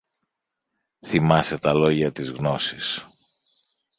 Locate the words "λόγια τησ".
1.73-2.29